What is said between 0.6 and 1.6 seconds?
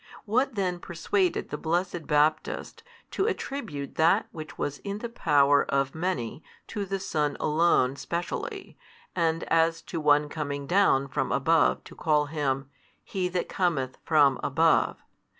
persuaded the